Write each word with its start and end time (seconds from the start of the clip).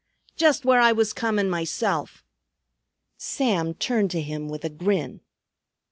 "Just 0.35 0.65
where 0.65 0.79
I 0.81 0.91
was 0.91 1.13
comin' 1.13 1.47
myself." 1.47 2.23
Sam 3.17 3.75
turned 3.75 4.09
to 4.09 4.21
him 4.21 4.49
with 4.49 4.65
a 4.65 4.69
grin. 4.69 5.21